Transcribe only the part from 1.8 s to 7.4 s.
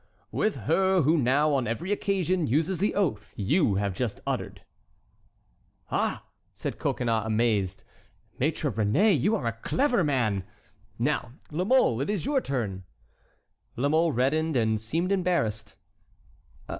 occasion, uses the oath you have just uttered." "Ah!" said Coconnas,